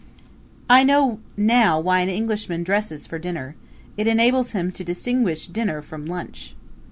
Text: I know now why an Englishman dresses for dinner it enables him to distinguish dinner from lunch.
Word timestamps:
I 0.67 0.81
know 0.83 1.19
now 1.37 1.79
why 1.79 1.99
an 1.99 2.09
Englishman 2.09 2.63
dresses 2.63 3.05
for 3.05 3.19
dinner 3.19 3.55
it 3.97 4.07
enables 4.07 4.53
him 4.53 4.71
to 4.71 4.83
distinguish 4.83 5.45
dinner 5.45 5.83
from 5.83 6.05
lunch. 6.07 6.55